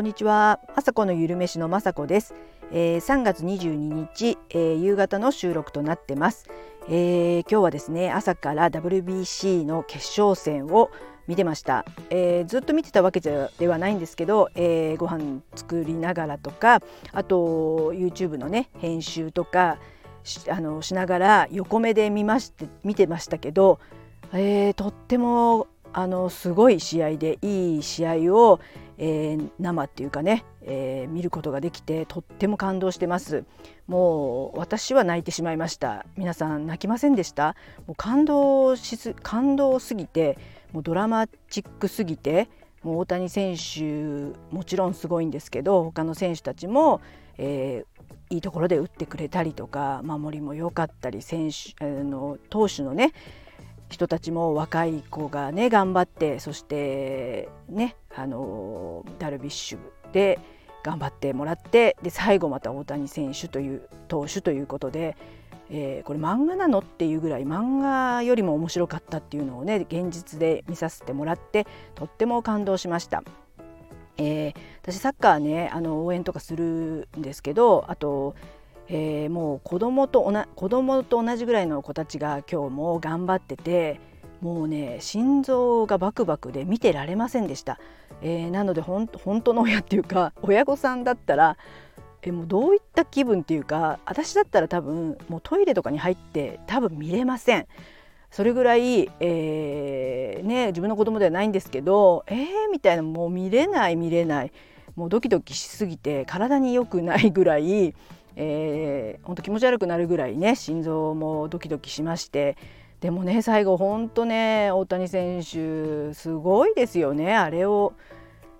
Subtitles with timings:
[0.00, 2.34] こんにちは、まさこのゆるめしのまさこです、
[2.72, 6.48] えー、3月22日、えー、夕方の収録となってます、
[6.88, 10.90] えー、今日はですね朝から WBC の決勝戦を
[11.26, 16.80] 見てました、えー、ずっと見てたわけではないんですけど、えー、ご飯作りながらとか
[17.12, 19.76] あと YouTube のね編集とか
[20.24, 23.78] しあのしながら横目で見まして見てましたけど、
[24.32, 28.60] えー、とってもあのすごい試合でいい試合を、
[28.98, 33.44] えー、生っていうかね、えー、見ることができてとっても感動してます。
[33.86, 36.06] もう私は泣いてしまいました。
[36.16, 37.56] 皆さん泣きませんでした？
[37.86, 40.38] もう感動しす感動すぎて
[40.72, 42.48] もうドラマチックすぎて
[42.82, 43.82] もう大谷選手
[44.54, 47.00] もちろんすごいんですけど他の選手たちも、
[47.36, 53.12] えー、いいところで打ってくれたりとか守りも良かったり選手あの投手のね
[53.90, 59.78] 人たちも若い子がね頑張ってそしてねあのダルビッシュ
[60.12, 60.38] で
[60.82, 65.16] 頑張ってもらってで最後また大谷選手という投手ということで、
[65.70, 73.22] えー、これ漫画なのっていうぐらい漫画よりも面白かったっていうのをね現実で見させてもらってとっても感動しました。
[74.16, 78.34] えー、私サッカーねあの応援とかするんですけどあと
[78.92, 84.00] えー、もう子供と子供と同じぐらいの子たちが今日も頑張ってて
[84.40, 87.78] もうね心臓がバクバクで見てられませんでした、
[88.20, 91.56] えー、なのでほん本当の親っていうか 親御さんだったら
[92.22, 97.66] えもうどういった気分っていうか私だったら多分もうトイレとかに入って多分見れません。
[98.30, 104.52] それぐらい、えー、ね自分の子供ではないんですけどえー、みたいなもう見れない見れない。
[104.96, 107.94] もうドキドキしすぎて体に良くないぐらい
[108.36, 112.56] えー、本当気持ち悪くなるぐらいね心臓もドキドキしまして。
[113.00, 117.34] でもね最後本当ね大谷選手すごいですよね。
[117.34, 117.94] あれを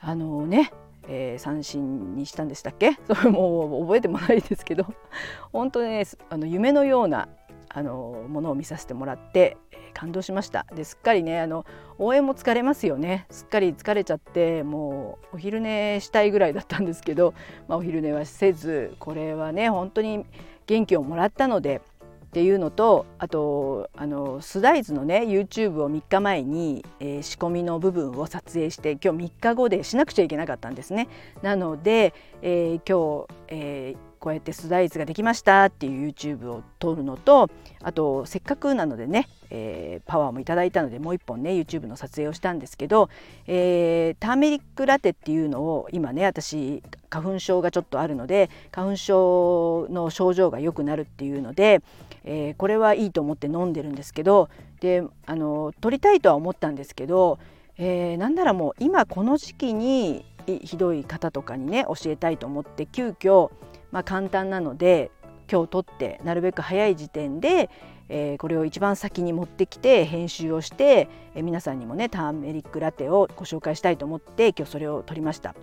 [0.00, 0.72] あのね、
[1.06, 2.98] えー、三振にしたんでしたっけ？
[3.06, 4.86] それもう覚えてもないですけど。
[5.52, 7.28] 本当ねあの夢のような
[7.74, 9.56] あのものを見させてもらって
[9.94, 11.64] 感動しましたですっかりねあの
[11.98, 17.34] 応援も疲れますよねすっかり疲れちゃってもうお昼寝したいぐらいだったんですけど、
[17.68, 20.24] まあ、お昼寝はせずこれはね本当に
[20.66, 21.82] 元気をもらったので
[22.26, 31.08] っていうのとあとあのスダイズのね YouTube を3日前に、えー、仕込みの部分を撮影して今日3日後でしなくちゃいけなかったんですね。
[31.42, 37.50] なので、えー、今日、えーこうやってスダイズができましたっていう YouTube を撮るのと
[37.82, 43.10] あとせっかくなのでね、えー、パワーもいただいたのでもう一本ね YouTube の撮影をしたんですけど、
[43.48, 51.82] えー、ターメリックラテっていうのを今ね私花粉症がちょっとあるので花粉症の症状が良くなるっていうので、
[52.22, 57.40] えー、これはいいと思って飲んでるんですけどであの取りたいとは思ったんですけど、
[57.76, 63.50] えー、なんならもう今この時期にひどい方とかにね教えたいと思って急遽
[63.92, 65.10] まあ、簡単なので
[65.50, 67.70] 今日撮ってなるべく早い時点で、
[68.08, 75.54] えー、これを一番先に持ってきて編集をして、えー、皆さんにもねターメリックラテをご紹介したいと思って今日それを撮りました。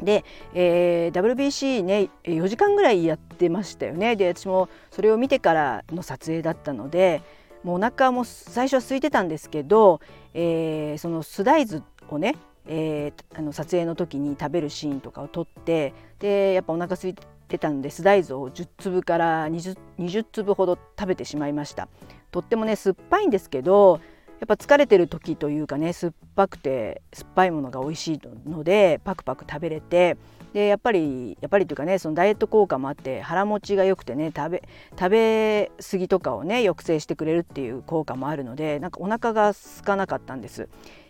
[0.00, 7.20] で、えー、WBC ね4時間ぐらいやってましたよねで私もそれを見てからの撮影だったので
[7.64, 10.00] もうお腹も最初は空いてたんですけど、
[10.34, 12.36] えー、そのスダイズをね、
[12.66, 21.88] えー、あの撮影の時に食べるシーンとかを撮ってでやっぱお腹空いててたんです大豆を10粒から 20, 20粒ほど食べてしまいました
[22.30, 24.00] とってもね酸っぱいんですけど
[24.40, 30.16] やっぱ疲れてる時というかね酸っぱくて酸っぱいものが美味しいのでパクパク食べれて
[30.52, 40.68] でやっぱりやっぱりというかねそのダイエット効果もあって腹持ちが良くてね食べ食べ過ぎとかをね抑制してくれるっていう効果もあるのでなんかお腹が空かなかったんです。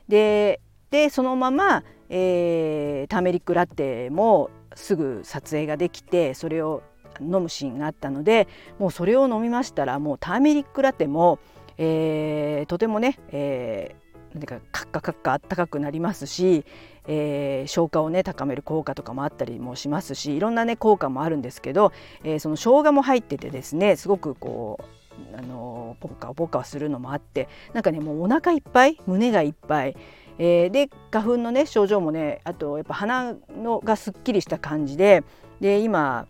[0.08, 0.60] で
[0.90, 6.82] でそのまま、えー、ターメリックラテもすぐ撮影ができてそれを
[7.20, 11.38] 飲むシーンがあったのでもうそれを飲みましたらもうターメリックラテも、
[11.76, 16.64] えー、とてもね、えー、なんかカッカカッカあったかくなりますし、
[17.06, 21.92] えー、消化をね高める効果とかもあったりもしますしいろんなね効果もあるんですけど、
[22.24, 29.96] えー、その生姜も入っててですねすごくこうあのポカポカするのもあってなんかねもうお腹いっぱい胸がいっぱい
[30.38, 35.24] えー、で花粉のね症状もねあとやっぱ鼻のがすっきりした感じで
[35.60, 36.26] で今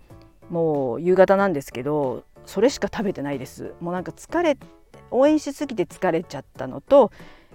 [0.51, 3.75] もう夕方なんですけどそれしか食べてないです。
[3.81, 4.57] もうなんか疲れ
[5.11, 7.11] 応援しすぎて疲れちゃったのと、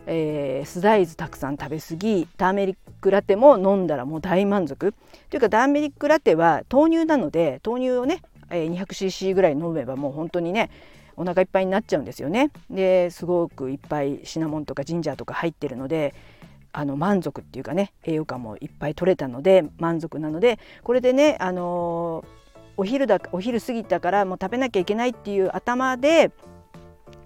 [0.05, 4.93] えー、スダイズたくさん食べ過ぎターメリックラテも飲んだらもう大満足。
[5.29, 10.69] というかターメリックラテは豆乳なので豆乳をね、200cc ぐらい飲めばもう本当にね
[11.17, 12.51] お腹いっぱいになっちゃうんですよね。
[12.69, 16.13] ですごくいっぱいシナモンとかジンジャーとか入ってるので
[16.73, 22.25] あの満足っていうかね栄養価もいっぱい取れたので満足なのでこれでねあの
[22.77, 26.31] お昼だお昼過ぎたからもう食べなきゃいけないっていう頭で、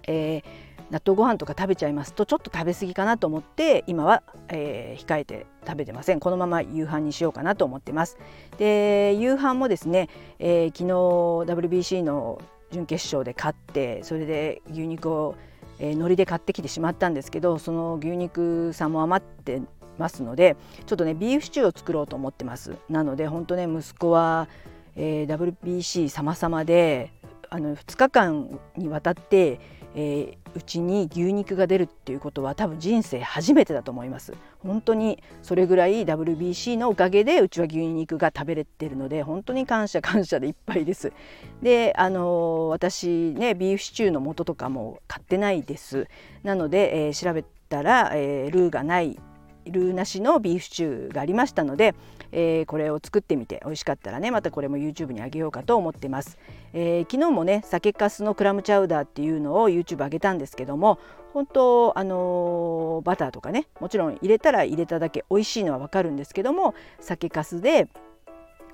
[0.06, 0.42] えー、
[0.90, 8.18] 納豆ご飯とか食べちゃいますとちょっと食べ過ぎかなと思って今は、えー、控えて食べてませんこのまま夕飯にしようかなと思ってます
[8.58, 15.34] で夕飯もですね、えー、昨日 WBC の準決勝で勝ってそれで牛肉を、
[15.78, 19.62] えー、海苔で買ってきてしまったんですけどその牛肉さんも余って
[19.98, 20.56] ますので
[20.86, 22.76] ちょっとねビーフシチューを作ろうと思ってます。
[22.88, 24.48] なので本当ね息子は、
[24.96, 27.12] えー、WBC 様々で
[27.50, 29.60] あの2日間にわたって
[29.94, 34.34] えー、うちに牛肉が出るっていうことは多分人生初めてだと思います。
[34.60, 41.12] 本当にそれぐらい WBC のおかげでうちは牛肉が食べれてるので本当に感謝感謝でいっぱいです。
[41.62, 46.06] であのー、私ねビーフシチューの素とかも買ってないです。
[46.42, 49.18] なので、えー、調べたら、えー、ルーがない
[49.66, 51.94] ルーなしのビーフシチューがありましたので、
[52.32, 56.38] えー、これを作ってみて美味しかったらねまたこれも YouTube にあげようかと思ってます、
[56.72, 60.98] えー、昨日もね酒粕のクラムチャウダーっていうのを YouTube 上げたんですけども
[61.32, 67.88] 本当あのー、バターとかねもちろん入れたら入れただけ美味しいのはわかるんですけども酒粕で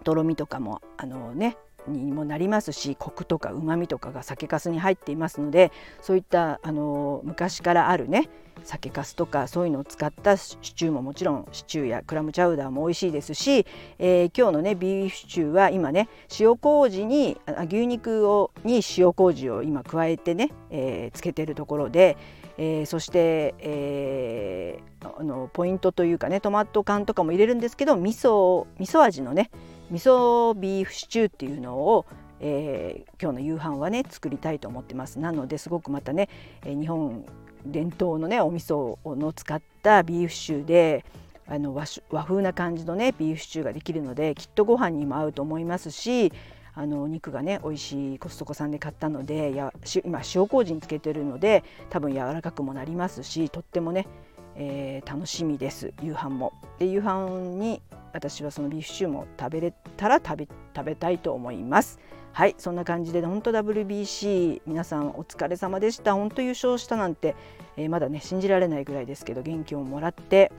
[0.05, 1.56] とろみとかもあのね
[1.89, 8.29] にもなりますしコクとかうまみとかが酒粕に入っていますのでそういったあの昔からあるね
[8.63, 13.67] 酒粕とかそういうのを使ったシチューももちろんシチューやクラムチャウダーも美味しいですし、
[13.99, 16.09] えー、今日のねビーフシチューは今ね
[16.39, 17.37] 塩麹に
[17.67, 22.17] 牛肉をに塩麹を今加えてね、えー、つけてるところで、
[22.57, 29.51] えー、そして、えー、あのポイントというかねトマト缶とかも入れるんですけど味噌味噌味のね
[29.91, 32.07] 味噌ビーフシチューっていうのを、
[32.41, 36.29] えー、今日の夕飯はね作りたいと思ってますなのですごくまたね、
[36.65, 37.25] え、日本
[37.67, 41.05] 伝統のねお味噌の使ったビーフシチューで
[41.47, 46.33] あの和風な感じのねビーフシチューができるのできっとご飯にも合うと思いますし
[46.75, 49.73] あの肉がね美味しいコストコさんで買ったのでや
[50.05, 54.09] 今塩麹につけてるので多分柔らかくもなりますしとってもね、
[54.57, 56.53] えー、楽しみです夕飯も。
[56.79, 57.29] で夕飯
[57.59, 57.81] に
[58.15, 61.99] 私はそのビーフシチューも食べれたら食べ食べたいと思います。
[62.33, 66.15] はいそんな感じで本当 WBC 皆さんお疲れ様でした。
[66.15, 67.37] 本当優勝したなんて、
[67.77, 70.51] えー、まだね信じられないぐらいですけど元気をもらって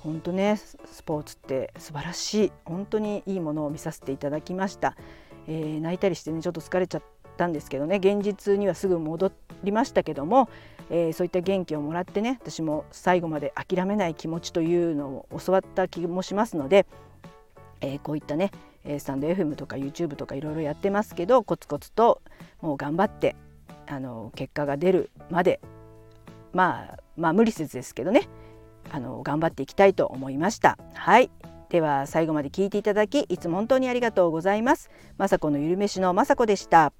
[0.00, 2.52] 本当ねスポーツって素晴らしい。
[2.64, 4.96] 本当にいいものを見させていただきました、
[5.46, 7.02] えー、泣いたりしてねちょっと疲れちゃっ
[7.36, 9.32] たんですけどね現実にはすぐ戻
[9.62, 10.48] りましたけども、
[10.90, 16.86] えー、そういった元気をもらってね私も最後まで諦めない気持ちというのを教わった気もしますので、
[17.80, 18.50] えー、こういったね
[18.98, 22.20] スタンド FM とか YouTube とかいろいろやってますけどコツコツと
[22.60, 23.34] もう頑張って
[23.86, 25.60] あの結果が出るまで
[26.52, 28.28] まあまあ無理せずですけどね
[28.90, 30.78] あの頑張っていきたいと思いました。
[30.94, 31.30] はい
[31.70, 34.90] では最後まで聞いていただきいつも本当にありがとうございます。
[35.18, 36.92] 雅子のゆるめしの雅子でした。